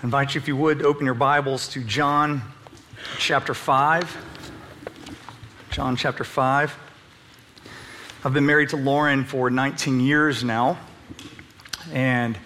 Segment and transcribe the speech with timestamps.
[0.00, 2.40] I invite you, if you would, open your Bibles to John
[3.18, 4.16] chapter 5.
[5.72, 6.78] John chapter 5.
[8.22, 10.78] I've been married to Lauren for 19 years now,
[11.92, 12.38] and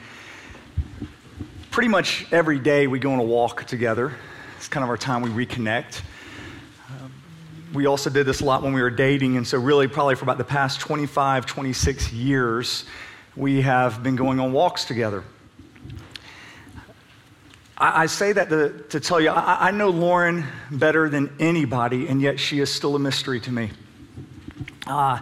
[1.70, 4.14] pretty much every day we go on a walk together.
[4.56, 6.00] It's kind of our time we reconnect.
[6.88, 7.12] Um,
[7.74, 10.24] we also did this a lot when we were dating, and so, really, probably for
[10.24, 12.86] about the past 25, 26 years,
[13.36, 15.22] we have been going on walks together.
[17.82, 22.06] I, I say that to, to tell you, I, I know Lauren better than anybody,
[22.06, 23.72] and yet she is still a mystery to me.
[24.86, 25.18] Uh,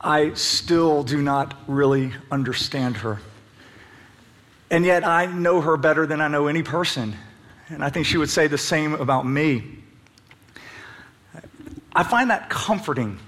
[0.00, 3.20] I still do not really understand her.
[4.68, 7.14] And yet I know her better than I know any person.
[7.68, 9.62] And I think she would say the same about me.
[11.94, 13.18] I find that comforting.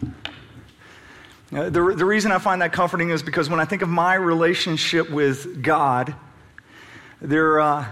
[1.53, 4.15] Uh, the, the reason I find that comforting is because when I think of my
[4.15, 6.15] relationship with God,
[7.21, 7.87] there, uh,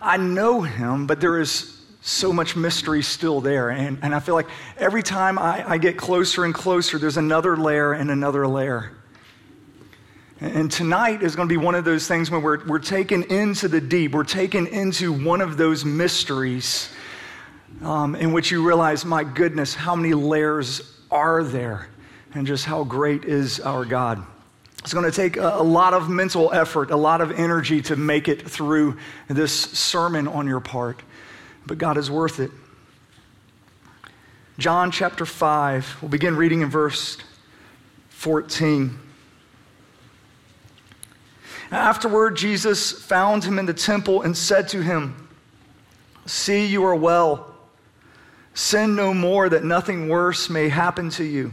[0.00, 3.70] I know him, but there is so much mystery still there.
[3.70, 7.56] And, and I feel like every time I, I get closer and closer, there's another
[7.56, 8.92] layer and another layer.
[10.40, 13.68] And tonight is going to be one of those things when we're, we're taken into
[13.68, 16.90] the deep, we're taken into one of those mysteries
[17.82, 21.88] um, in which you realize, my goodness, how many layers are there,
[22.34, 24.24] and just how great is our God.
[24.84, 28.28] It's going to take a, lot of mental effort, a lot of energy to make
[28.28, 31.00] it through this sermon on your part,
[31.64, 32.50] but God is worth it.
[34.58, 37.16] John chapter 5, we'll begin reading in verse
[38.10, 38.98] 14.
[41.70, 45.28] Afterward, Jesus found him in the temple and said to him,
[46.26, 47.54] See, you are well.
[48.52, 51.52] Sin no more, that nothing worse may happen to you.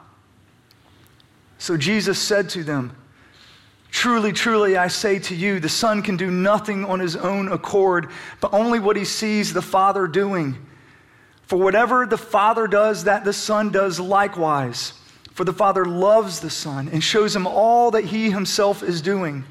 [1.61, 2.91] So Jesus said to them,
[3.91, 8.09] Truly, truly, I say to you, the Son can do nothing on his own accord,
[8.39, 10.57] but only what he sees the Father doing.
[11.43, 14.93] For whatever the Father does, that the Son does likewise.
[15.33, 19.43] For the Father loves the Son and shows him all that he himself is doing.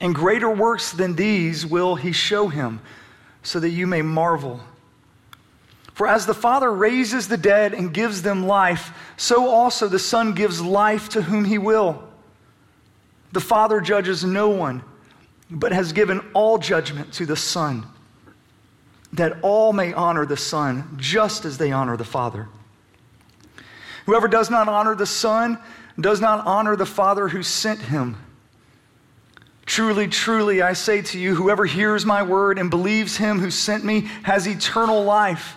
[0.00, 2.80] And greater works than these will he show him,
[3.42, 4.60] so that you may marvel.
[5.98, 10.32] For as the Father raises the dead and gives them life, so also the Son
[10.32, 12.04] gives life to whom he will.
[13.32, 14.84] The Father judges no one,
[15.50, 17.84] but has given all judgment to the Son,
[19.12, 22.46] that all may honor the Son just as they honor the Father.
[24.06, 25.58] Whoever does not honor the Son
[25.98, 28.16] does not honor the Father who sent him.
[29.66, 33.84] Truly, truly, I say to you, whoever hears my word and believes him who sent
[33.84, 35.56] me has eternal life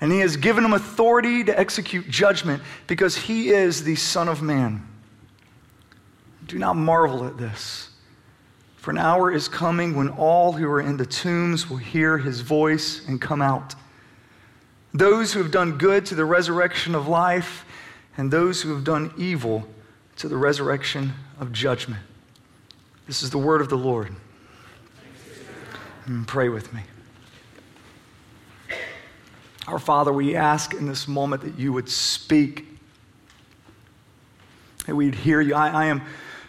[0.00, 4.42] And he has given him authority to execute judgment because he is the Son of
[4.42, 4.86] Man.
[6.46, 7.90] Do not marvel at this,
[8.76, 12.40] for an hour is coming when all who are in the tombs will hear his
[12.40, 13.74] voice and come out.
[14.94, 17.64] Those who have done good to the resurrection of life,
[18.16, 19.68] and those who have done evil
[20.16, 22.02] to the resurrection of judgment.
[23.06, 24.14] This is the word of the Lord.
[26.06, 26.82] And pray with me.
[29.68, 32.66] Our Father, we ask in this moment that you would speak,
[34.86, 35.54] that we'd hear you.
[35.54, 36.00] I, I am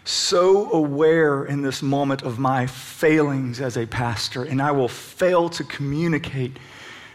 [0.04, 5.50] so aware in this moment of my failings as a pastor, and I will fail
[5.50, 6.58] to communicate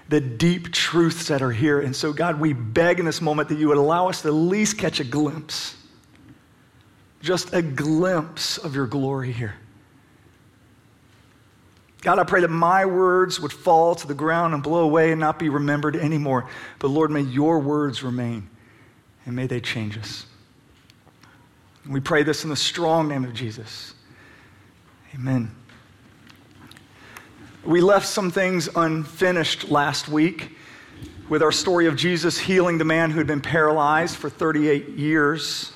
[0.07, 1.80] the deep truths that are here.
[1.80, 4.34] And so, God, we beg in this moment that you would allow us to at
[4.36, 5.75] least catch a glimpse,
[7.24, 9.56] just a glimpse of your glory here.
[12.06, 15.19] God, I pray that my words would fall to the ground and blow away and
[15.19, 16.48] not be remembered anymore.
[16.78, 18.48] But Lord, may your words remain
[19.25, 20.28] and may they change us.
[21.90, 23.96] we pray this in the strong name of Jesus.
[25.16, 25.50] Amen.
[27.63, 30.51] We left some things unfinished last week.
[31.28, 35.72] with our story of Jesus healing the man who had been paralyzed for 38 years.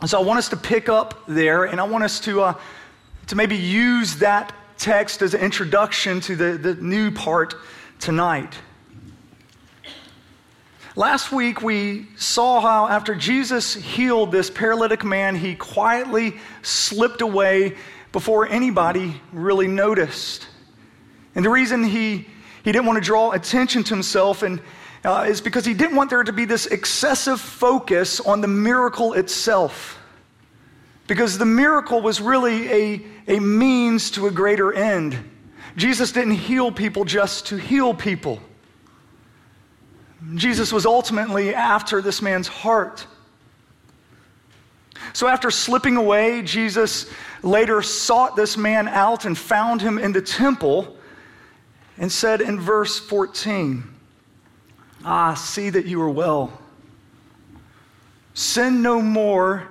[0.00, 2.54] And so I want us to pick up there, and I want us to, uh,
[3.26, 7.54] to maybe use that text as an introduction to the, the new part
[8.00, 8.58] tonight.
[10.96, 17.76] Last week, we saw how after Jesus healed this paralytic man, he quietly slipped away
[18.10, 20.48] before anybody really noticed.
[21.36, 22.26] And the reason he,
[22.64, 24.60] he didn't want to draw attention to himself and,
[25.04, 29.12] uh, is because he didn't want there to be this excessive focus on the miracle
[29.12, 30.01] itself.
[31.12, 33.02] Because the miracle was really a,
[33.36, 35.18] a means to a greater end.
[35.76, 38.40] Jesus didn't heal people just to heal people.
[40.36, 43.06] Jesus was ultimately after this man's heart.
[45.12, 47.10] So, after slipping away, Jesus
[47.42, 50.96] later sought this man out and found him in the temple
[51.98, 53.84] and said in verse 14,
[55.04, 56.58] Ah, see that you are well.
[58.32, 59.68] Sin no more,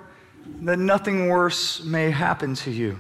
[0.62, 3.00] that nothing worse may happen to you.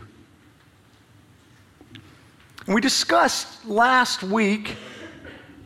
[2.65, 4.75] And we discussed last week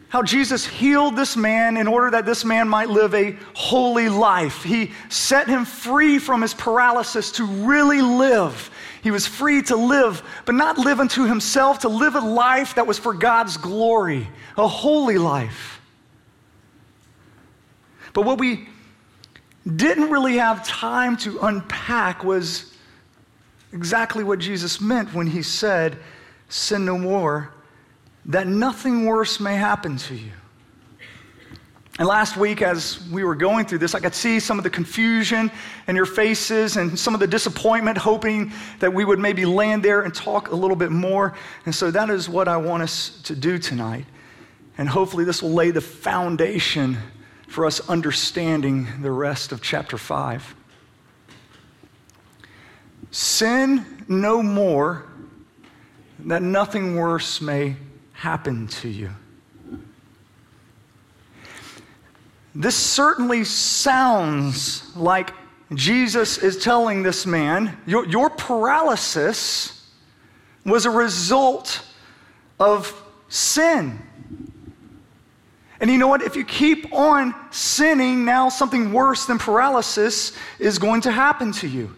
[0.09, 4.63] how Jesus healed this man in order that this man might live a holy life.
[4.63, 8.69] He set him free from his paralysis to really live.
[9.01, 12.87] He was free to live, but not live unto himself, to live a life that
[12.87, 14.27] was for God's glory,
[14.57, 15.81] a holy life.
[18.13, 18.69] But what we
[19.73, 22.73] didn't really have time to unpack was
[23.73, 25.97] exactly what Jesus meant when he said,
[26.47, 27.51] Sin no more
[28.27, 30.31] that nothing worse may happen to you.
[31.97, 34.69] And last week, as we were going through this, I could see some of the
[34.69, 35.49] confusion
[35.87, 40.01] in your faces and some of the disappointment, hoping that we would maybe land there
[40.01, 41.35] and talk a little bit more.
[41.65, 44.05] And so that is what I want us to do tonight.
[44.77, 46.97] And hopefully, this will lay the foundation
[47.47, 50.55] for us understanding the rest of chapter 5.
[53.11, 55.05] Sin no more,
[56.19, 57.75] that nothing worse may
[58.13, 59.11] happen to you.
[62.53, 65.31] This certainly sounds like
[65.73, 69.89] Jesus is telling this man, your, your paralysis
[70.65, 71.85] was a result
[72.59, 72.93] of
[73.27, 73.99] sin.
[75.85, 76.23] And you know what?
[76.23, 81.67] If you keep on sinning, now something worse than paralysis is going to happen to
[81.67, 81.95] you.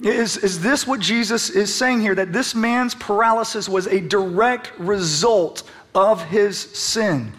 [0.00, 2.14] Is, is this what Jesus is saying here?
[2.14, 7.32] That this man's paralysis was a direct result of his sin?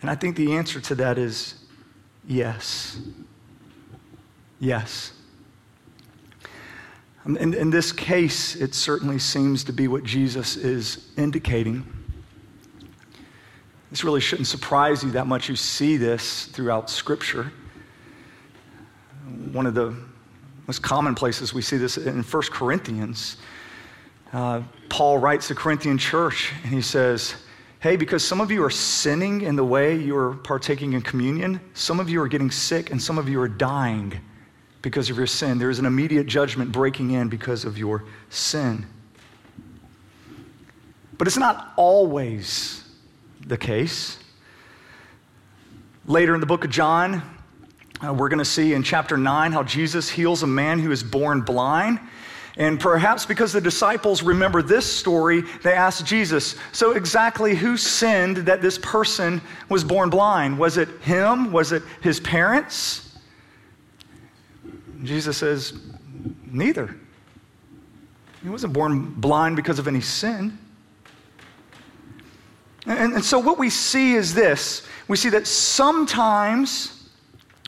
[0.00, 1.56] And I think the answer to that is
[2.24, 3.00] yes.
[4.60, 5.12] Yes.
[7.26, 11.86] Um, in, in this case, it certainly seems to be what Jesus is indicating.
[13.90, 15.48] This really shouldn't surprise you that much.
[15.48, 17.52] You see this throughout Scripture
[19.52, 19.94] one of the
[20.66, 23.36] most common places we see this in 1 Corinthians.
[24.32, 27.36] Uh, Paul writes the Corinthian church and he says,
[27.80, 32.00] Hey, because some of you are sinning in the way you're partaking in communion, some
[32.00, 34.20] of you are getting sick, and some of you are dying
[34.84, 35.58] because of your sin.
[35.58, 38.84] There is an immediate judgment breaking in because of your sin.
[41.16, 42.86] But it's not always
[43.46, 44.18] the case.
[46.06, 47.22] Later in the book of John,
[48.04, 51.02] uh, we're going to see in chapter 9 how Jesus heals a man who is
[51.02, 51.98] born blind.
[52.58, 58.36] And perhaps because the disciples remember this story, they asked Jesus, So, exactly who sinned
[58.36, 60.58] that this person was born blind?
[60.58, 61.52] Was it him?
[61.52, 63.13] Was it his parents?
[65.02, 65.74] Jesus says,
[66.46, 66.94] Neither.
[68.42, 70.58] He wasn't born blind because of any sin.
[72.86, 77.08] And, and so, what we see is this we see that sometimes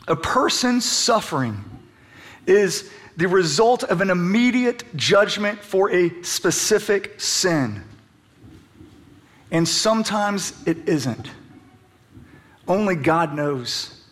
[0.06, 1.64] a person's suffering
[2.46, 7.82] is the result of an immediate judgment for a specific sin.
[9.50, 11.30] And sometimes it isn't.
[12.68, 14.04] Only God knows.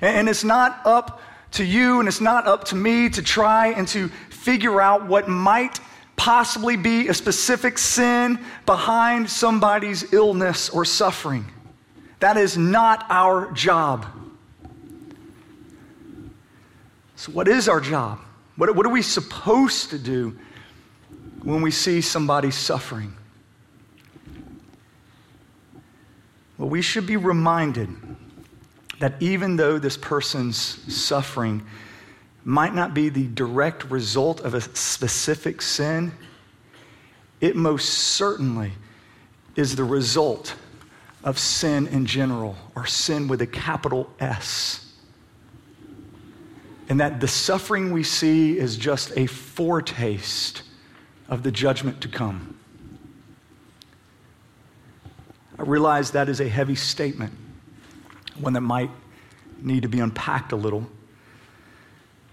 [0.00, 1.20] And it's not up
[1.52, 5.28] to you and it's not up to me to try and to figure out what
[5.28, 5.80] might
[6.16, 11.46] possibly be a specific sin behind somebody's illness or suffering.
[12.20, 14.06] That is not our job.
[17.16, 18.20] So, what is our job?
[18.56, 20.36] What, what are we supposed to do
[21.42, 23.14] when we see somebody suffering?
[26.58, 27.88] Well, we should be reminded
[28.98, 31.64] that even though this person's suffering
[32.44, 36.12] might not be the direct result of a specific sin,
[37.40, 38.72] it most certainly
[39.54, 40.54] is the result
[41.24, 44.92] of sin in general, or sin with a capital S.
[46.88, 50.62] And that the suffering we see is just a foretaste
[51.28, 52.56] of the judgment to come.
[55.58, 57.32] I realize that is a heavy statement,
[58.40, 58.90] one that might
[59.60, 60.86] need to be unpacked a little.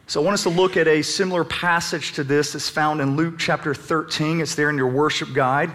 [0.08, 3.16] So, I want us to look at a similar passage to this that's found in
[3.16, 4.40] Luke chapter 13.
[4.40, 5.72] It's there in your worship guide.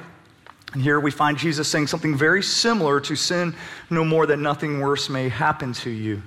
[0.73, 3.55] And here we find Jesus saying something very similar to sin
[3.91, 6.23] no more that nothing worse may happen to you.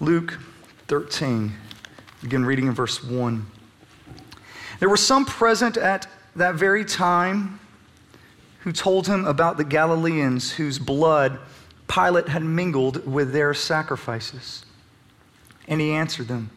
[0.00, 0.38] Luke
[0.88, 1.52] 13,
[2.22, 3.46] begin reading in verse 1.
[4.78, 6.06] There were some present at
[6.36, 7.59] that very time
[8.60, 11.38] who told him about the Galileans whose blood
[11.88, 14.64] Pilate had mingled with their sacrifices.
[15.66, 16.50] And he answered them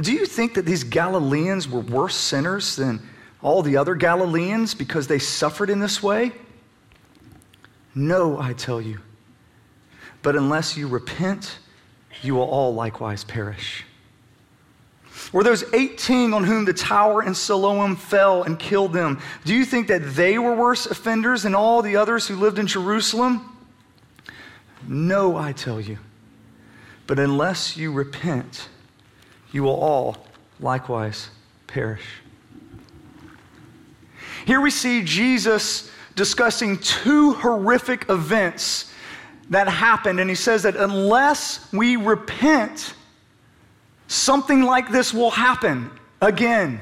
[0.00, 3.00] Do you think that these Galileans were worse sinners than
[3.42, 6.32] all the other Galileans because they suffered in this way?
[7.94, 9.00] No, I tell you.
[10.22, 11.58] But unless you repent,
[12.22, 13.84] you will all likewise perish.
[15.34, 19.64] Were those 18 on whom the tower in Siloam fell and killed them, do you
[19.64, 23.44] think that they were worse offenders than all the others who lived in Jerusalem?
[24.86, 25.98] No, I tell you.
[27.08, 28.68] But unless you repent,
[29.50, 30.24] you will all
[30.60, 31.30] likewise
[31.66, 32.06] perish.
[34.46, 38.92] Here we see Jesus discussing two horrific events
[39.50, 42.94] that happened, and he says that unless we repent,
[44.06, 46.80] something like this will happen again.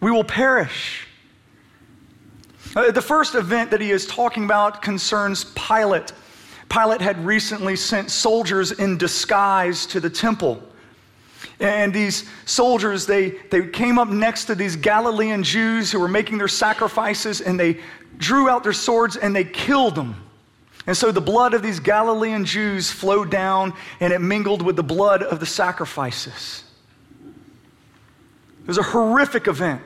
[0.00, 1.06] We will perish.
[2.74, 6.12] Uh, the first event that he is talking about concerns Pilate.
[6.68, 10.62] Pilate had recently sent soldiers in disguise to the temple.
[11.58, 16.38] And these soldiers, they, they came up next to these Galilean Jews who were making
[16.38, 17.80] their sacrifices and they
[18.18, 20.14] drew out their swords and they killed them.
[20.86, 24.82] And so the blood of these Galilean Jews flowed down and it mingled with the
[24.82, 26.64] blood of the sacrifices.
[28.62, 29.82] It was a horrific event.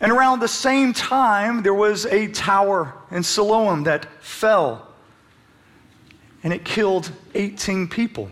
[0.00, 4.88] And around the same time, there was a tower in Siloam that fell
[6.42, 8.30] and it killed 18 people.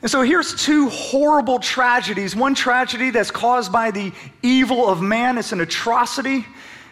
[0.00, 2.34] And so here's two horrible tragedies.
[2.34, 6.44] One tragedy that's caused by the evil of man, it's an atrocity.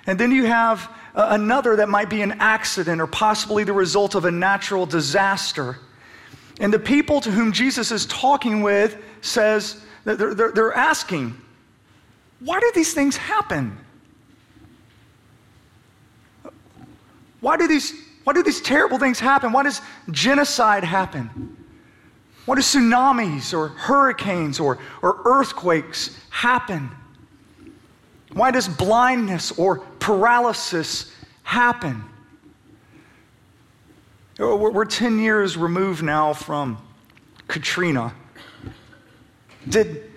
[0.07, 0.89] And then you have
[1.29, 5.79] another that might be an accident or possibly the result of a natural disaster.
[6.61, 11.35] And the people to whom Jesus is talking with says, they're, they're, they're asking,
[12.41, 13.77] why do these things happen?
[17.41, 19.51] Why do these why do these terrible things happen?
[19.51, 21.57] Why does genocide happen?
[22.45, 26.91] Why do tsunamis or hurricanes or, or earthquakes happen?
[28.33, 31.10] Why does blindness or paralysis
[31.51, 32.05] happen?
[34.39, 36.79] Oh, we're 10 years removed now from
[37.49, 38.15] Katrina.
[39.69, 40.11] Did,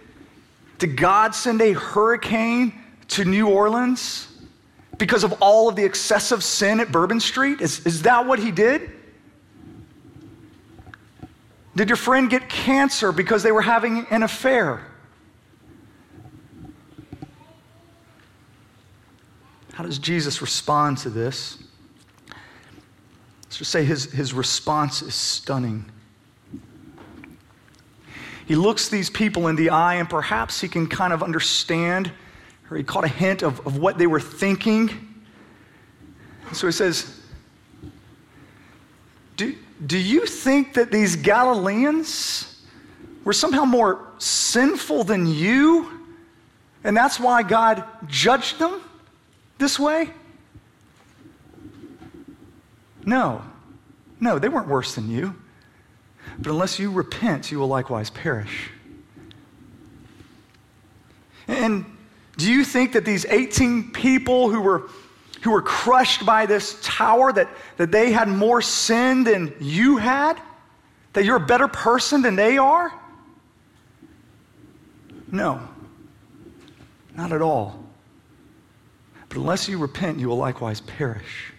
[0.78, 2.74] did God send a hurricane
[3.10, 4.30] to New Orleans?
[4.98, 7.62] because of all of the excessive sin at Bourbon Street?
[7.62, 8.90] Is, is that what he did?
[11.76, 14.86] Did your friend get cancer because they were having an affair?
[19.74, 21.58] How does Jesus respond to this?
[23.44, 25.86] Let's just say his, his response is stunning.
[28.46, 32.12] He looks these people in the eye, and perhaps he can kind of understand
[32.70, 34.90] or he caught a hint of, of what they were thinking.
[36.52, 37.20] So he says,
[39.38, 42.64] do, do you think that these Galileans
[43.24, 46.02] were somehow more sinful than you?
[46.84, 48.82] And that's why God judged them
[49.64, 50.10] this way?
[53.06, 53.42] No.
[54.20, 55.36] No, they weren't worse than you.
[56.38, 58.70] But unless you repent, you will likewise perish.
[61.48, 61.86] And
[62.38, 64.90] do you think that these 18 people who were,
[65.42, 70.38] who were crushed by this tower, that, that they had more sin than you had?
[71.14, 72.94] That you're a better person than they are?
[75.32, 75.62] No,
[77.16, 77.83] not at all.
[79.34, 81.52] But unless you repent, you will likewise perish.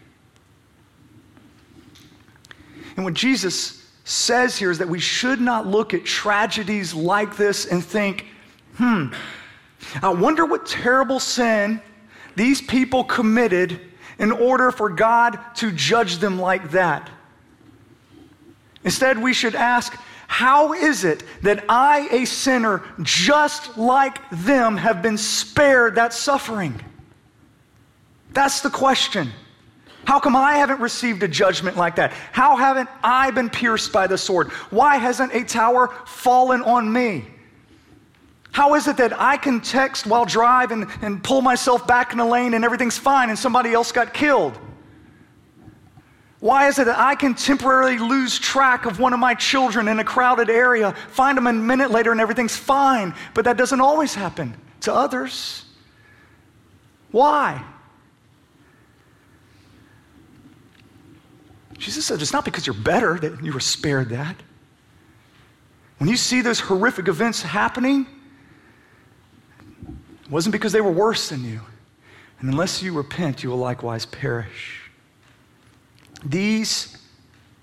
[2.94, 7.66] And what Jesus says here is that we should not look at tragedies like this
[7.66, 8.26] and think,
[8.76, 9.06] hmm,
[10.00, 11.82] I wonder what terrible sin
[12.36, 13.80] these people committed
[14.20, 17.10] in order for God to judge them like that.
[18.84, 25.02] Instead, we should ask, How is it that I, a sinner just like them, have
[25.02, 26.80] been spared that suffering?
[28.34, 29.32] That's the question.
[30.04, 32.12] How come I haven't received a judgment like that?
[32.32, 34.50] How haven't I been pierced by the sword?
[34.70, 37.24] Why hasn't a tower fallen on me?
[38.52, 42.18] How is it that I can text while driving and, and pull myself back in
[42.18, 44.58] the lane and everything's fine and somebody else got killed?
[46.40, 49.98] Why is it that I can temporarily lose track of one of my children in
[49.98, 54.14] a crowded area, find them a minute later and everything's fine, but that doesn't always
[54.14, 55.64] happen to others?
[57.10, 57.64] Why?
[61.78, 64.36] Jesus said, It's not because you're better that you were spared that.
[65.98, 68.06] When you see those horrific events happening,
[70.24, 71.60] it wasn't because they were worse than you.
[72.40, 74.90] And unless you repent, you will likewise perish.
[76.24, 76.96] These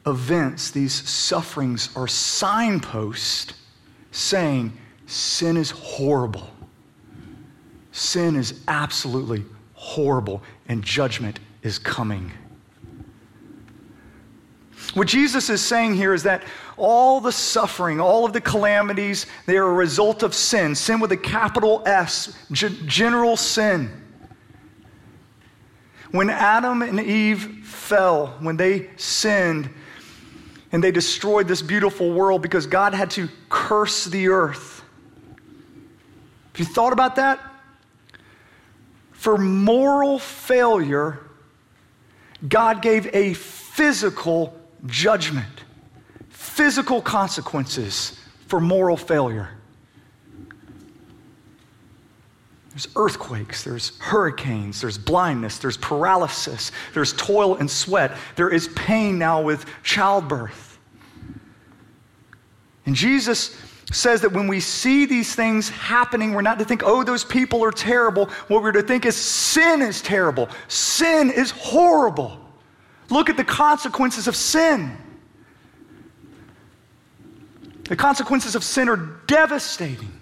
[0.06, 3.54] events, these sufferings are signposts
[4.12, 6.50] saying sin is horrible.
[7.92, 12.32] Sin is absolutely horrible, and judgment is coming.
[14.94, 16.44] What Jesus is saying here is that
[16.76, 20.76] all the suffering, all of the calamities, they are a result of sin.
[20.76, 23.90] Sin with a capital S, g- general sin.
[26.12, 29.70] When Adam and Eve fell, when they sinned,
[30.74, 34.84] and they destroyed this beautiful world because God had to curse the earth.
[36.52, 37.40] Have you thought about that?
[39.12, 41.20] For moral failure,
[42.48, 45.64] God gave a physical judgment,
[46.30, 49.50] physical consequences for moral failure.
[52.72, 59.20] There's earthquakes, there's hurricanes, there's blindness, there's paralysis, there's toil and sweat, there is pain
[59.20, 60.80] now with childbirth.
[62.86, 63.58] And Jesus
[63.92, 67.62] says that when we see these things happening, we're not to think, oh, those people
[67.64, 68.28] are terrible.
[68.48, 72.41] What we're to think is sin is terrible, sin is horrible.
[73.12, 74.98] Look at the consequences of sin.
[77.84, 80.14] The consequences of sin are devastating.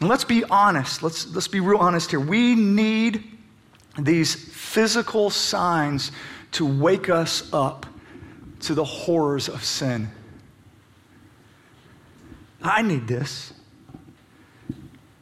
[0.00, 1.02] And let's be honest.
[1.02, 2.20] Let's, let's be real honest here.
[2.20, 3.24] We need
[3.98, 6.12] these physical signs
[6.52, 7.86] to wake us up
[8.60, 10.10] to the horrors of sin.
[12.62, 13.54] I need this.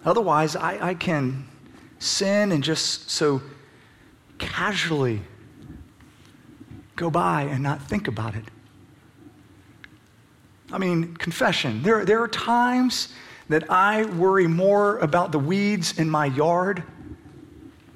[0.05, 1.47] Otherwise, I, I can
[1.99, 3.41] sin and just so
[4.39, 5.21] casually
[6.97, 8.45] go by and not think about it.
[10.71, 11.83] I mean, confession.
[11.83, 13.15] There, there are times
[13.49, 16.83] that I worry more about the weeds in my yard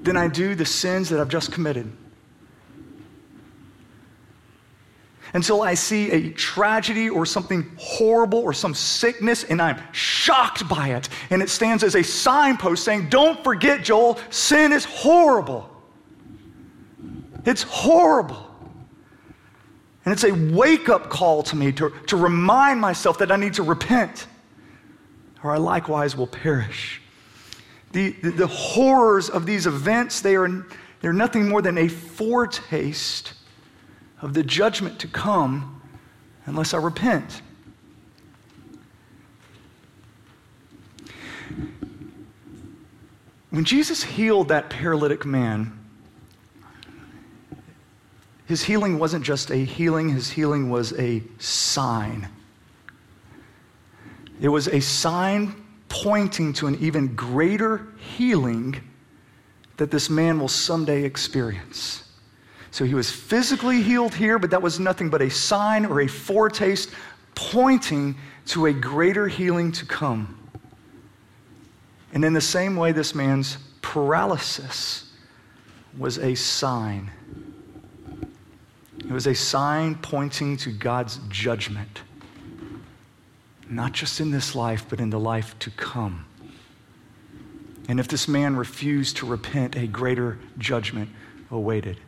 [0.01, 1.91] than I do the sins that I've just committed.
[5.35, 10.91] Until I see a tragedy or something horrible or some sickness and I'm shocked by
[10.91, 11.09] it.
[11.31, 15.72] And it stands as a signpost saying, Don't forget, Joel, sin is horrible.
[17.45, 18.49] It's horrible.
[20.05, 23.55] And it's a wake up call to me to, to remind myself that I need
[23.55, 24.27] to repent,
[25.45, 27.01] or I likewise will perish.
[27.93, 30.67] The, the, the horrors of these events, they are,
[31.01, 33.35] they're nothing more than a foretaste
[34.21, 35.83] of the judgment to come
[36.47, 37.43] unless I repent.
[43.51, 45.79] When Jesus healed that paralytic man,
[48.47, 52.29] his healing wasn't just a healing, his healing was a sign.
[54.41, 55.55] It was a sign
[55.89, 58.81] pointing to an even greater healing
[59.77, 62.05] that this man will someday experience.
[62.71, 66.09] So he was physically healed here, but that was nothing but a sign or a
[66.09, 66.91] foretaste
[67.35, 70.39] pointing to a greater healing to come.
[72.13, 75.13] And in the same way, this man's paralysis
[75.97, 77.11] was a sign
[79.05, 82.03] it was a sign pointing to God's judgment,
[83.69, 86.25] not just in this life, but in the life to come.
[87.89, 91.11] And if this man refused to repent, a greater judgment
[91.51, 91.99] awaited.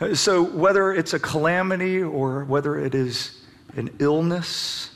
[0.00, 3.42] Uh, so, whether it's a calamity or whether it is
[3.76, 4.90] an illness,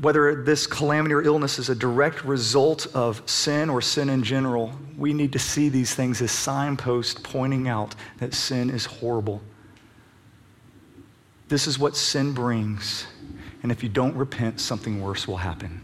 [0.00, 4.72] whether this calamity or illness is a direct result of sin or sin in general,
[4.96, 9.40] we need to see these things as signposts pointing out that sin is horrible.
[11.48, 13.06] This is what sin brings.
[13.62, 15.80] And if you don't repent, something worse will happen.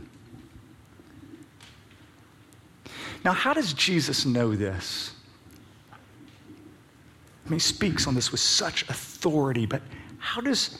[3.24, 5.14] Now, how does Jesus know this?
[5.92, 9.82] I mean, he speaks on this with such authority, but
[10.18, 10.78] how does,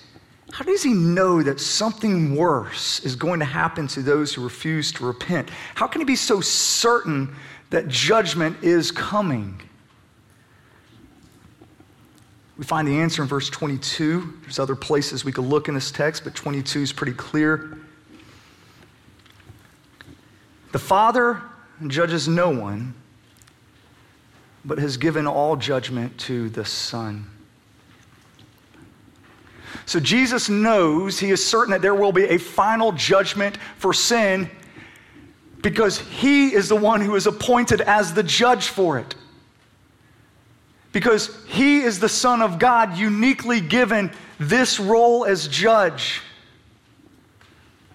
[0.51, 4.93] how does he know that something worse is going to happen to those who refuse
[4.93, 5.49] to repent?
[5.75, 7.35] How can he be so certain
[7.71, 9.61] that judgment is coming?
[12.59, 14.41] We find the answer in verse 22.
[14.43, 17.79] There's other places we could look in this text, but 22 is pretty clear.
[20.73, 21.43] The Father
[21.87, 22.95] judges no one,
[24.65, 27.29] but has given all judgment to the Son.
[29.87, 34.51] So Jesus knows, he is certain that there will be a final judgment for sin
[35.63, 39.15] because he is the one who is appointed as the judge for it.
[40.93, 46.21] Because he is the Son of God, uniquely given this role as judge.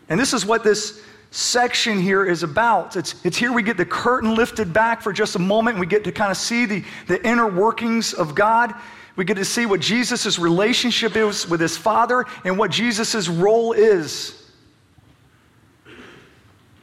[0.09, 2.95] And this is what this section here is about.
[2.95, 5.87] It's, it's here we get the curtain lifted back for just a moment and we
[5.87, 8.73] get to kind of see the, the inner workings of God.
[9.17, 13.73] We get to see what Jesus' relationship is with his Father and what Jesus' role
[13.73, 14.51] is.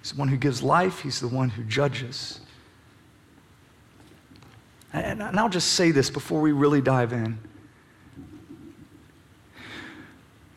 [0.03, 2.40] He's the one who gives life, he's the one who judges.
[4.92, 7.38] And, and I'll just say this before we really dive in.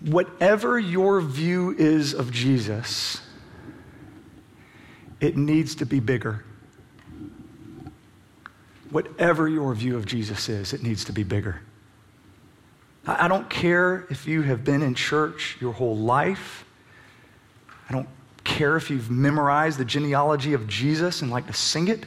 [0.02, 3.22] Whatever your view is of Jesus,
[5.22, 6.44] it needs to be bigger.
[8.90, 11.62] Whatever your view of Jesus is, it needs to be bigger.
[13.06, 16.66] I don't care if you have been in church your whole life.
[17.90, 18.10] I don't
[18.44, 22.06] care if you've memorized the genealogy of Jesus and like to sing it.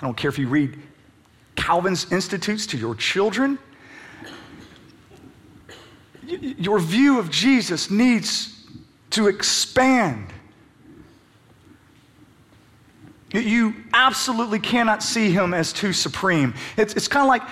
[0.00, 0.78] I don't care if you read
[1.54, 3.58] Calvin's Institutes to your children.
[6.26, 8.66] Your view of Jesus needs
[9.10, 10.32] to expand.
[13.32, 16.54] You absolutely cannot see him as too supreme.
[16.76, 17.42] It's, it's kind of like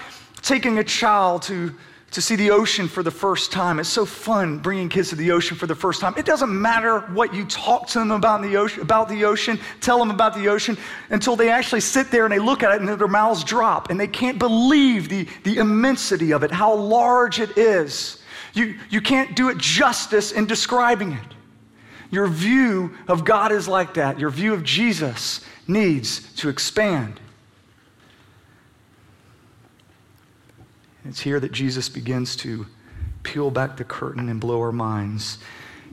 [0.43, 1.73] taking a child to,
[2.11, 3.79] to see the ocean for the first time.
[3.79, 6.15] It's so fun bringing kids to the ocean for the first time.
[6.17, 9.99] It doesn't matter what you talk to them about the ocean, about the ocean tell
[9.99, 10.77] them about the ocean,
[11.11, 14.01] until they actually sit there and they look at it and their mouths drop and
[14.01, 18.21] they can't believe the, the immensity of it, how large it is.
[18.53, 21.35] You, you can't do it justice in describing it.
[22.11, 24.19] Your view of God is like that.
[24.19, 27.21] Your view of Jesus needs to expand.
[31.05, 32.67] It's here that Jesus begins to
[33.23, 35.39] peel back the curtain and blow our minds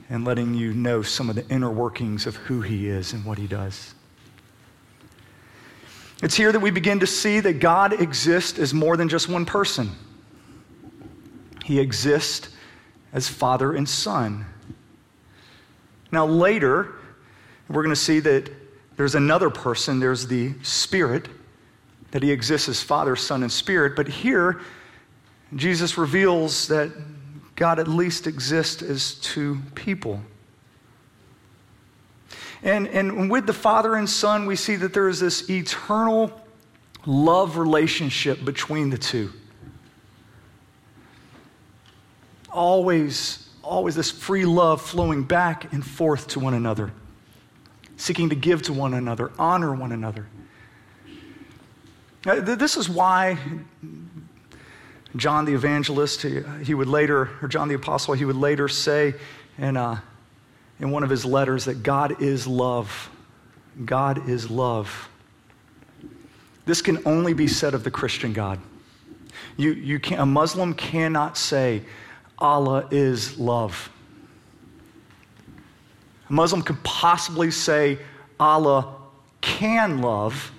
[0.08, 3.38] and letting you know some of the inner workings of who he is and what
[3.38, 3.94] he does.
[6.22, 9.44] It's here that we begin to see that God exists as more than just one
[9.44, 9.90] person.
[11.64, 12.48] He exists
[13.12, 14.46] as Father and Son.
[16.12, 16.94] Now, later,
[17.68, 18.50] we're going to see that
[18.96, 21.28] there's another person, there's the Spirit,
[22.12, 23.94] that he exists as Father, Son, and Spirit.
[23.94, 24.60] But here,
[25.54, 26.90] Jesus reveals that
[27.56, 30.20] God at least exists as two people.
[32.62, 36.32] And, and with the Father and Son, we see that there is this eternal
[37.04, 39.32] love relationship between the two.
[42.50, 46.92] Always, always this free love flowing back and forth to one another
[47.96, 50.26] seeking to give to one another, honor one another.
[52.24, 53.38] This is why
[55.14, 59.14] John the evangelist, he would later, or John the apostle, he would later say
[59.58, 60.00] in, uh,
[60.80, 63.10] in one of his letters that God is love.
[63.84, 65.08] God is love.
[66.64, 68.58] This can only be said of the Christian God.
[69.56, 71.82] You, you can, a Muslim cannot say,
[72.38, 73.88] Allah is love.
[76.28, 77.98] A Muslim could possibly say
[78.38, 78.94] Allah
[79.40, 80.52] can love,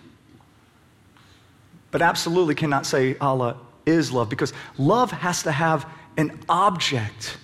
[1.92, 7.38] but absolutely cannot say Allah is love because love has to have an object.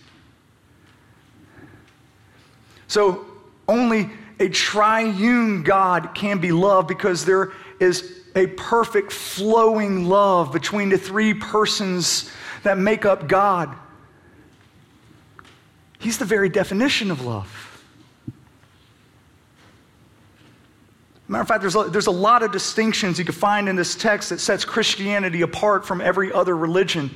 [2.88, 3.26] So
[3.68, 4.10] only
[4.40, 10.98] a triune God can be loved because there is a perfect flowing love between the
[10.98, 12.32] three persons
[12.64, 13.76] that make up God.
[16.00, 17.63] He's the very definition of love.
[21.28, 23.96] Matter of fact, there's a, there's a lot of distinctions you can find in this
[23.96, 27.10] text that sets Christianity apart from every other religion,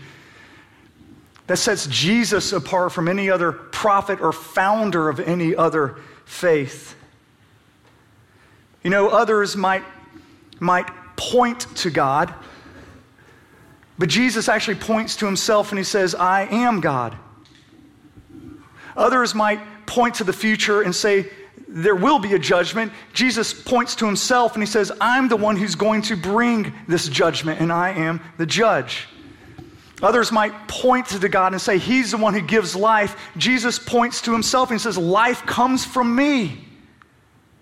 [1.47, 6.95] that sets Jesus apart from any other prophet or founder of any other faith.
[8.83, 9.83] You know, others might,
[10.59, 12.33] might point to God,
[13.97, 17.17] but Jesus actually points to himself and he says, I am God.
[18.95, 21.29] Others might point to the future and say,
[21.67, 25.57] there will be a judgment, Jesus points to himself and he says, I'm the one
[25.57, 29.07] who's going to bring this judgment, and I am the judge.
[30.01, 33.15] Others might point to God and say, He's the one who gives life.
[33.35, 36.65] Jesus points to Himself and says, Life comes from me.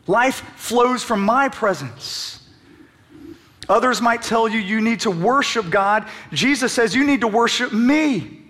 [0.06, 2.42] Life flows from my presence.
[3.68, 6.08] Others might tell you you need to worship God.
[6.32, 8.20] Jesus says you need to worship me.
[8.20, 8.42] He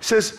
[0.00, 0.38] says,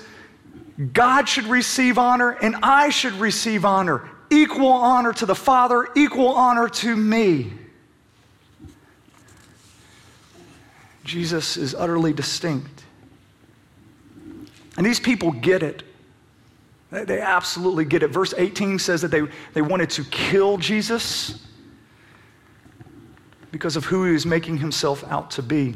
[0.93, 4.07] God should receive honor and I should receive honor.
[4.29, 7.51] Equal honor to the Father, equal honor to me.
[11.03, 12.83] Jesus is utterly distinct.
[14.77, 15.83] And these people get it.
[16.91, 18.07] They absolutely get it.
[18.07, 21.45] Verse 18 says that they, they wanted to kill Jesus
[23.51, 25.75] because of who he was making himself out to be.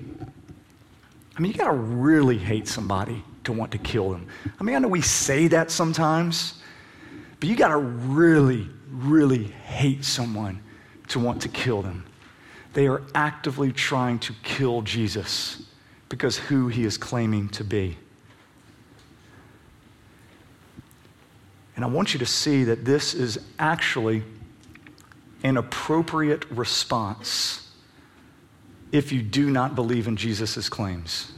[1.36, 4.28] I mean, you got to really hate somebody to want to kill them.
[4.60, 6.62] I mean, I know we say that sometimes,
[7.44, 10.62] but you got to really, really hate someone
[11.10, 12.06] to want to kill them.
[12.72, 15.62] They are actively trying to kill Jesus
[16.08, 17.98] because who he is claiming to be.
[21.76, 24.24] And I want you to see that this is actually
[25.44, 27.70] an appropriate response
[28.94, 31.34] if you do not believe in Jesus' claims.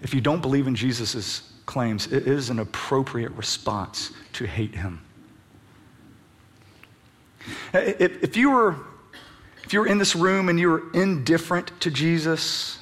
[0.00, 5.00] If you don't believe in Jesus' claims, it is an appropriate response to hate him.
[7.72, 8.76] If, you were,
[9.64, 12.78] if you were in this room and you were indifferent to Jesus,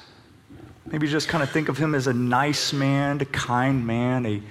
[0.85, 4.43] maybe just kind of think of him as a nice man, a kind man, a,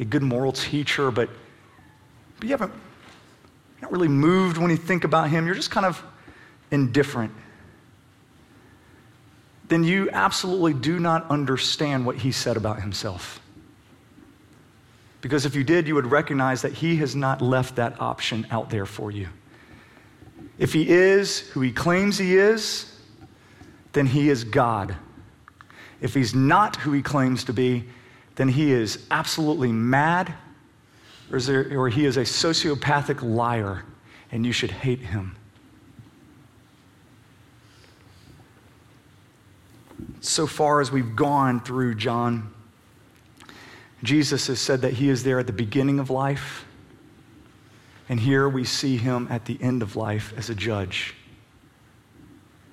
[0.00, 1.30] a good moral teacher, but,
[2.40, 2.72] but you haven't
[3.80, 5.46] not really moved when you think about him.
[5.46, 6.02] You're just kind of
[6.72, 7.32] indifferent.
[9.68, 13.40] Then you absolutely do not understand what he said about himself.
[15.24, 18.68] Because if you did, you would recognize that he has not left that option out
[18.68, 19.30] there for you.
[20.58, 23.00] If he is who he claims he is,
[23.94, 24.94] then he is God.
[26.02, 27.84] If he's not who he claims to be,
[28.34, 30.34] then he is absolutely mad
[31.32, 33.82] or, there, or he is a sociopathic liar
[34.30, 35.36] and you should hate him.
[40.20, 42.53] So far as we've gone through John,
[44.04, 46.66] Jesus has said that he is there at the beginning of life,
[48.08, 51.14] and here we see him at the end of life as a judge.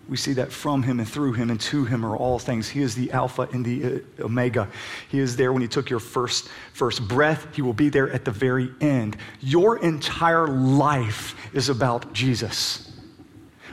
[0.10, 2.68] We see that from him and through him and to him are all things.
[2.68, 4.68] He is the Alpha and the uh, Omega.
[5.08, 7.48] He is there when you took your first, first breath.
[7.56, 9.16] He will be there at the very end.
[9.40, 12.92] Your entire life is about Jesus.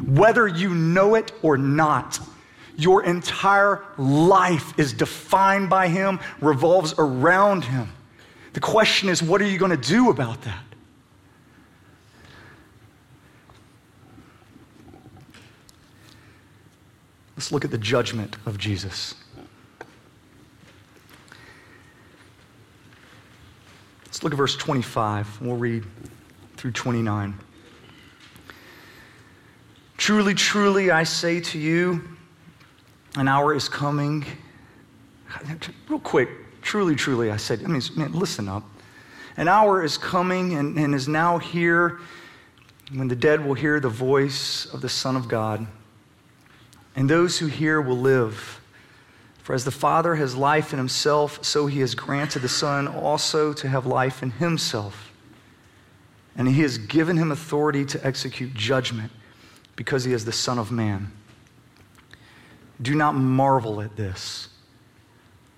[0.07, 2.21] Whether you know it or not,
[2.79, 7.89] your entire life is defined by him, revolves around him.
[8.53, 10.65] The question is, what are you going to do about that?
[17.37, 19.15] Let's look at the judgment of Jesus.
[24.07, 25.41] Let's look at verse 25.
[25.41, 25.85] We'll read
[26.57, 27.39] through 29.
[29.97, 32.18] Truly, truly, I say to you,
[33.17, 34.25] an hour is coming.
[35.89, 36.29] Real quick,
[36.63, 38.65] truly, truly, I said, I mean, man, listen up.
[39.37, 42.01] An hour is coming and, and is now here
[42.93, 45.67] when the dead will hear the voice of the Son of God
[46.97, 48.61] and those who hear will live.
[49.45, 53.53] For as the Father has life in himself, so he has granted the Son also
[53.53, 55.13] to have life in himself.
[56.37, 59.13] And he has given him authority to execute judgment
[59.77, 61.13] because he is the Son of Man.
[62.81, 64.49] Do not marvel at this.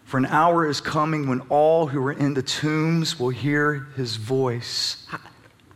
[0.05, 4.17] For an hour is coming when all who are in the tombs will hear his
[4.17, 5.07] voice.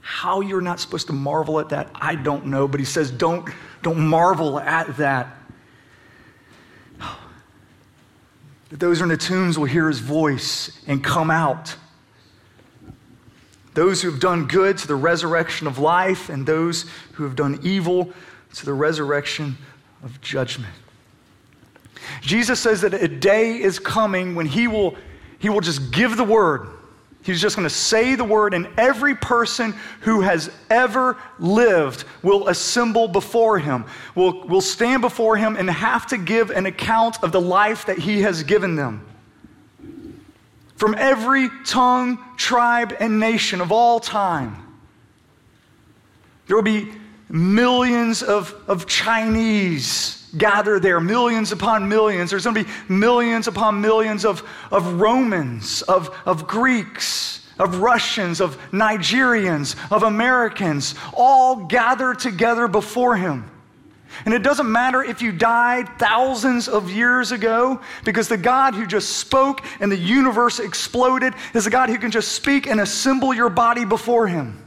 [0.00, 2.66] How you're not supposed to marvel at that, I don't know.
[2.66, 3.48] But he says, don't,
[3.82, 5.36] don't marvel at that.
[6.98, 7.20] that
[8.80, 11.76] those who are in the tombs will hear his voice and come out.
[13.74, 17.60] Those who have done good to the resurrection of life, and those who have done
[17.62, 18.12] evil
[18.54, 19.58] to the resurrection
[20.02, 20.74] of judgment.
[22.20, 24.96] Jesus says that a day is coming when he will,
[25.38, 26.68] he will just give the word
[27.24, 32.48] He's just going to say the word, and every person who has ever lived will
[32.48, 37.32] assemble before him, will, will stand before him and have to give an account of
[37.32, 39.06] the life that he has given them.
[40.76, 44.56] From every tongue, tribe, and nation of all time.
[46.46, 46.92] There will be
[47.30, 52.30] millions of, of Chinese gather there, millions upon millions.
[52.30, 58.40] There's going to be millions upon millions of, of Romans, of, of Greeks, of Russians,
[58.40, 63.50] of Nigerians, of Americans, all gathered together before him.
[64.24, 68.86] And it doesn't matter if you died thousands of years ago, because the God who
[68.86, 73.34] just spoke and the universe exploded is the God who can just speak and assemble
[73.34, 74.60] your body before him.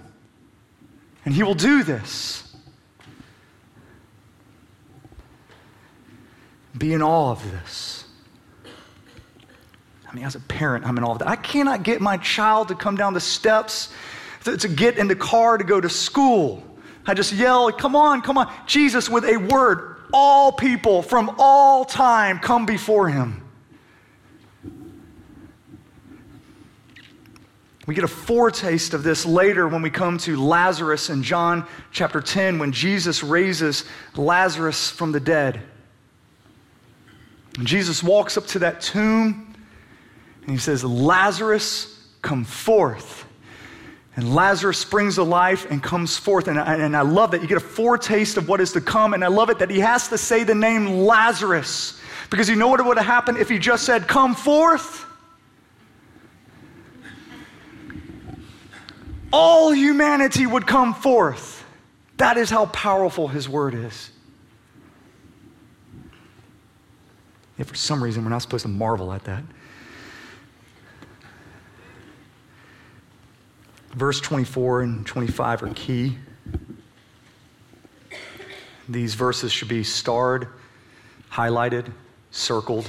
[1.26, 2.47] And he will do this.
[6.78, 8.06] Be in awe of this.
[10.10, 11.28] I mean, as a parent, I'm in awe of that.
[11.28, 13.90] I cannot get my child to come down the steps
[14.46, 16.64] to, to get in the car to go to school.
[17.06, 18.52] I just yell, Come on, come on.
[18.66, 23.44] Jesus, with a word, all people from all time come before him.
[27.86, 32.20] We get a foretaste of this later when we come to Lazarus in John chapter
[32.20, 33.86] 10 when Jesus raises
[34.18, 35.62] Lazarus from the dead.
[37.58, 39.54] And Jesus walks up to that tomb
[40.42, 43.26] and he says, Lazarus, come forth.
[44.16, 46.48] And Lazarus springs to life and comes forth.
[46.48, 47.42] And I, and I love that.
[47.42, 49.14] You get a foretaste of what is to come.
[49.14, 52.00] And I love it that he has to say the name Lazarus.
[52.30, 55.06] Because you know what would have happened if he just said, Come forth?
[59.32, 61.64] All humanity would come forth.
[62.18, 64.10] That is how powerful his word is.
[67.58, 69.44] If for some reason we're not supposed to marvel at that.
[73.94, 76.18] Verse 24 and 25 are key.
[78.88, 80.48] These verses should be starred,
[81.32, 81.92] highlighted,
[82.32, 82.88] circled.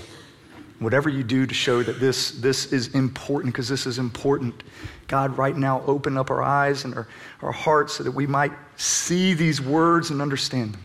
[0.81, 4.63] Whatever you do to show that this, this is important, because this is important.
[5.09, 7.09] God, right now, open up our eyes and our,
[7.43, 10.83] our hearts so that we might see these words and understand them.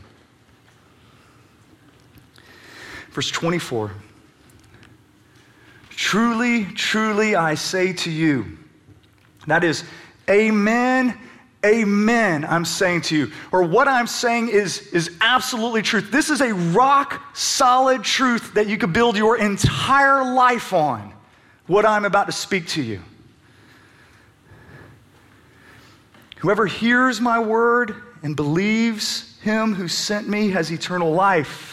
[3.13, 3.91] Verse 24
[5.91, 8.57] Truly, truly, I say to you,
[9.45, 9.83] that is,
[10.29, 11.17] Amen,
[11.63, 13.31] amen, I'm saying to you.
[13.51, 16.11] Or what I'm saying is, is absolutely truth.
[16.11, 21.13] This is a rock solid truth that you could build your entire life on,
[21.67, 23.01] what I'm about to speak to you.
[26.37, 31.72] Whoever hears my word and believes him who sent me has eternal life.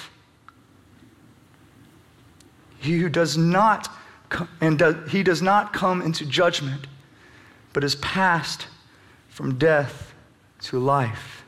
[2.81, 3.89] He who does not,
[4.61, 6.87] and does, he does not come into judgment
[7.73, 8.67] but is passed
[9.29, 10.15] from death
[10.63, 11.45] to life.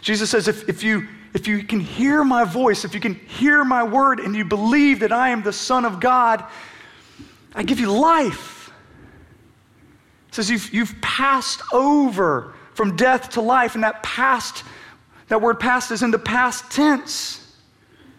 [0.00, 3.64] Jesus says, if, if, you, if you can hear my voice, if you can hear
[3.64, 6.44] my word, and you believe that I am the Son of God,
[7.54, 8.72] I give you life.
[10.28, 14.64] It says you've, you've passed over from death to life, and that past,
[15.28, 17.41] that word past is in the past tense.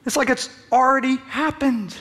[0.06, 1.96] It's like it's already happened.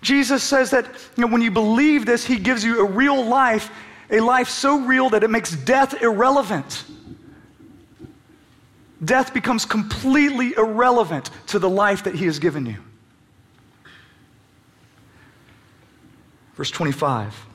[0.00, 3.70] Jesus says that you know, when you believe this, he gives you a real life,
[4.10, 6.84] a life so real that it makes death irrelevant.
[9.04, 12.76] Death becomes completely irrelevant to the life that he has given you.
[16.54, 17.46] Verse 25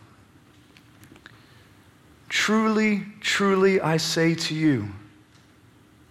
[2.30, 4.90] Truly, truly, I say to you,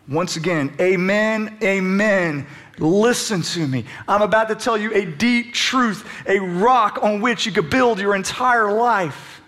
[0.09, 2.47] once again, amen, amen.
[2.79, 3.85] Listen to me.
[4.09, 8.01] I'm about to tell you a deep truth, a rock on which you could build
[8.01, 9.41] your entire life.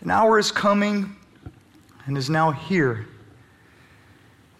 [0.00, 1.14] An hour is coming
[2.06, 3.06] and is now here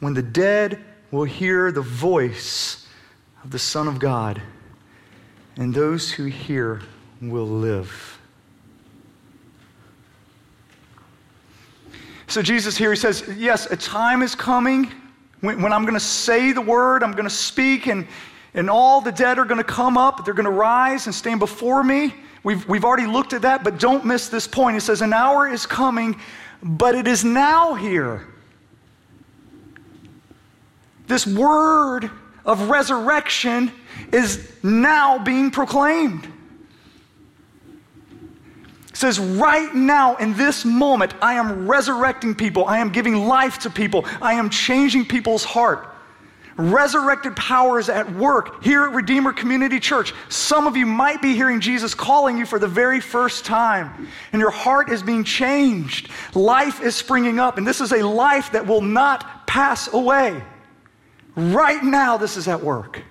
[0.01, 0.79] when the dead
[1.11, 2.87] will hear the voice
[3.43, 4.41] of the Son of God,
[5.57, 6.83] and those who hear
[7.21, 8.20] will live.
[12.31, 14.89] So, Jesus here, he says, Yes, a time is coming
[15.41, 18.07] when, when I'm going to say the word, I'm going to speak, and,
[18.55, 20.25] and all the dead are going to come up.
[20.25, 22.15] They're going to rise and stand before me.
[22.45, 24.77] We've, we've already looked at that, but don't miss this point.
[24.77, 26.21] It says, An hour is coming,
[26.63, 28.29] but it is now here.
[31.09, 32.13] This word
[32.45, 33.73] of resurrection
[34.13, 36.29] is now being proclaimed
[39.01, 42.67] says, right now, in this moment, I am resurrecting people.
[42.67, 44.05] I am giving life to people.
[44.21, 45.89] I am changing people's heart.
[46.57, 50.13] Resurrected power is at work here at Redeemer Community Church.
[50.29, 54.41] Some of you might be hearing Jesus calling you for the very first time, and
[54.41, 56.11] your heart is being changed.
[56.35, 60.43] Life is springing up, and this is a life that will not pass away.
[61.35, 63.03] Right now, this is at work.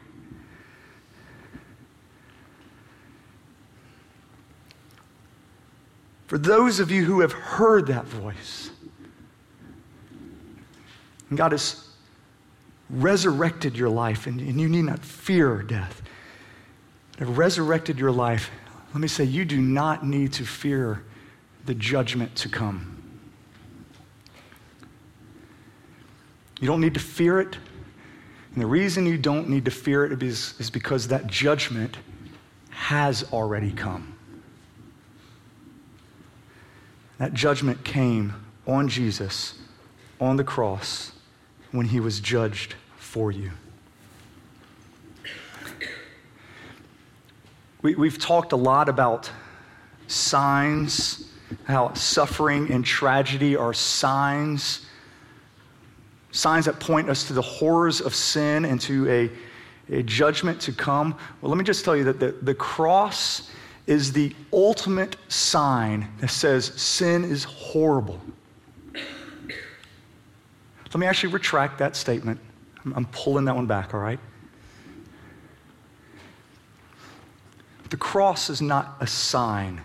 [6.30, 8.70] For those of you who have heard that voice,
[11.28, 11.88] and God has
[12.88, 16.04] resurrected your life, and, and you need not fear death.
[17.18, 18.52] Have resurrected your life.
[18.94, 21.04] Let me say, you do not need to fear
[21.66, 23.02] the judgment to come.
[26.62, 27.58] You don't need to fear it.
[28.54, 31.98] And the reason you don't need to fear it is, is because that judgment
[32.70, 34.19] has already come.
[37.20, 38.34] That judgment came
[38.66, 39.56] on Jesus
[40.20, 41.12] on the cross
[41.72, 43.52] when he was judged for you.
[47.82, 49.32] We, we've talked a lot about
[50.08, 51.32] signs,
[51.66, 54.86] how suffering and tragedy are signs,
[56.32, 60.72] signs that point us to the horrors of sin and to a, a judgment to
[60.72, 61.18] come.
[61.42, 63.50] Well, let me just tell you that the, the cross
[63.90, 68.22] is the ultimate sign that says sin is horrible.
[68.94, 72.40] Let me actually retract that statement.
[72.86, 74.20] I'm, pulling that one back, all right?
[77.90, 79.82] The cross is not a sign,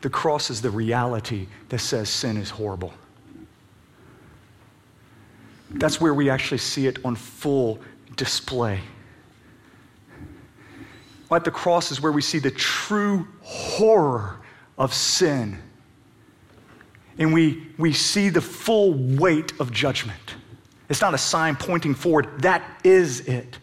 [0.00, 2.94] the cross is the reality that says sin is horrible.
[5.70, 7.80] That's where we actually see it on full
[8.14, 8.80] display.
[11.30, 14.40] At the cross is where we see the true horror
[14.78, 15.58] of sin.
[17.18, 20.36] And we, we see the full weight of judgment.
[20.88, 23.58] It's not a sign pointing forward, that is it.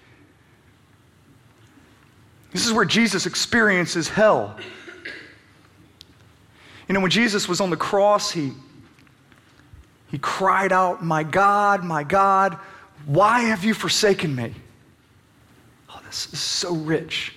[2.52, 4.56] This is where Jesus experiences hell.
[6.88, 8.52] You know, when Jesus was on the cross, he,
[10.08, 12.58] he cried out, My God, my God,
[13.06, 14.54] why have you forsaken me?
[15.90, 17.34] Oh, this is so rich.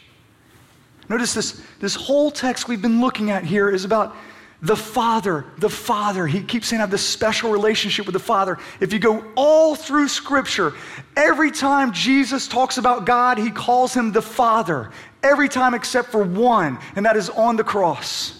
[1.09, 4.14] Notice this, this whole text we've been looking at here is about
[4.61, 6.26] the Father, the Father.
[6.26, 8.59] He keeps saying I have this special relationship with the Father.
[8.80, 10.74] If you go all through Scripture,
[11.16, 14.90] every time Jesus talks about God, he calls him the Father.
[15.22, 18.34] Every time except for one, and that is on the cross.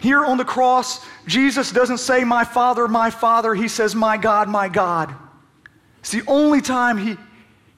[0.00, 3.54] Here on the cross, Jesus doesn't say, My Father, my Father.
[3.54, 5.14] He says, My God, my God.
[6.00, 7.16] It's the only time he,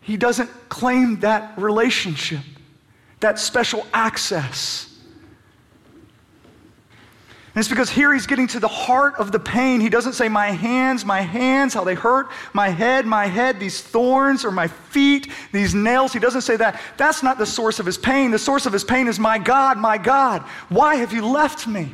[0.03, 2.41] he doesn't claim that relationship,
[3.21, 4.89] that special access.
[7.55, 9.81] And it's because here he's getting to the heart of the pain.
[9.81, 13.81] He doesn't say, My hands, my hands, how they hurt, my head, my head, these
[13.81, 16.12] thorns, or my feet, these nails.
[16.12, 16.81] He doesn't say that.
[16.97, 18.31] That's not the source of his pain.
[18.31, 21.93] The source of his pain is, My God, my God, why have you left me?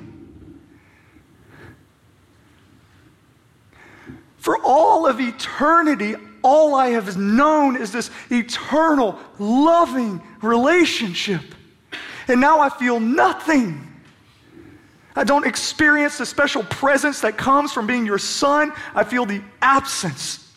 [4.36, 11.42] For all of eternity, all I have known is this eternal, loving relationship.
[12.28, 13.80] And now I feel nothing.
[15.16, 18.72] I don't experience the special presence that comes from being your son.
[18.94, 20.52] I feel the absence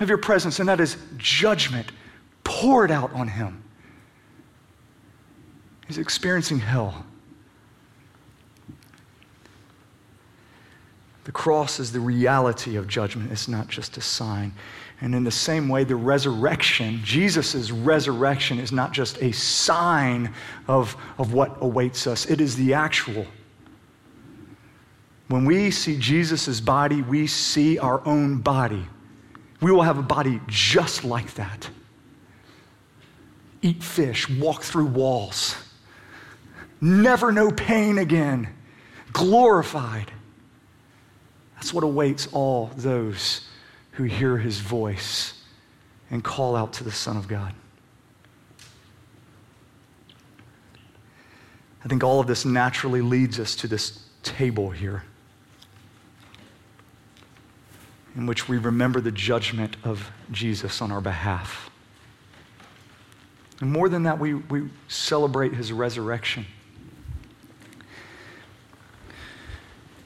[0.00, 1.92] of your presence, and that is judgment
[2.42, 3.62] poured out on him.
[5.86, 7.06] He's experiencing hell.
[11.24, 14.52] The cross is the reality of judgment, it's not just a sign.
[15.00, 20.32] And in the same way, the resurrection, Jesus' resurrection, is not just a sign
[20.68, 23.26] of, of what awaits us, it is the actual
[25.28, 28.86] when we see Jesus' body, we see our own body.
[29.60, 31.68] We will have a body just like that.
[33.62, 35.56] Eat fish, walk through walls,
[36.80, 38.48] never know pain again,
[39.12, 40.12] glorified.
[41.64, 43.40] That's what awaits all those
[43.92, 45.32] who hear his voice
[46.10, 47.54] and call out to the Son of God.
[51.82, 55.04] I think all of this naturally leads us to this table here.
[58.14, 61.70] in which we remember the judgment of Jesus on our behalf.
[63.62, 66.44] And more than that, we, we celebrate his resurrection.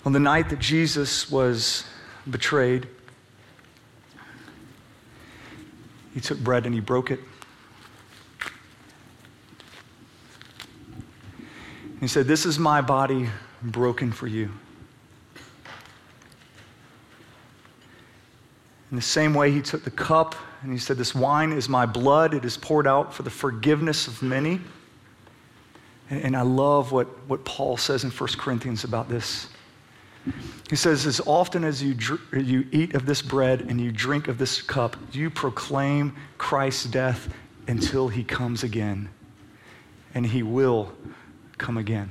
[0.09, 1.85] On the night that Jesus was
[2.31, 2.89] betrayed,
[6.15, 7.21] he took bread and he broke it.
[12.01, 13.29] He said, This is my body
[13.63, 14.51] broken for you.
[18.91, 21.85] In the same way, he took the cup and he said, This wine is my
[21.85, 22.33] blood.
[22.33, 24.63] It is poured out for the forgiveness of many.
[26.09, 29.49] And, I love what, what Paul says in 1 Corinthians about this.
[30.69, 34.29] He says, As often as you, dr- you eat of this bread and you drink
[34.29, 37.33] of this cup, you proclaim Christ's death
[37.67, 39.09] until he comes again.
[40.15, 40.93] And he will
[41.57, 42.11] come again.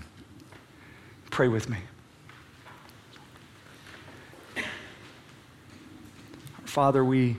[1.30, 1.78] Pray with me.
[6.66, 7.38] Father, we,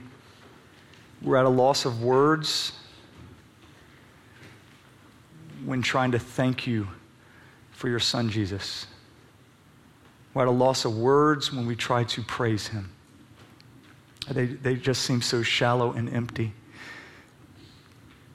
[1.21, 2.73] we're at a loss of words
[5.63, 6.87] when trying to thank you
[7.71, 8.85] for your son, Jesus.
[10.33, 12.91] We're at a loss of words when we try to praise him.
[14.29, 16.53] They, they just seem so shallow and empty.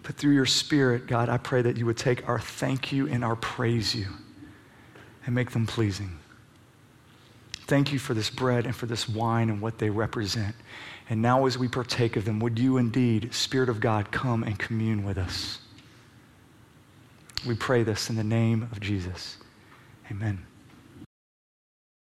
[0.02, 3.24] But through your Spirit, God, I pray that you would take our thank you and
[3.24, 4.06] our praise you
[5.24, 6.18] and make them pleasing.
[7.66, 10.54] Thank you for this bread and for this wine and what they represent.
[11.08, 14.58] And now, as we partake of them, would you indeed, Spirit of God, come and
[14.58, 15.58] commune with us?
[17.46, 19.38] We pray this in the name of Jesus.
[20.10, 20.44] Amen.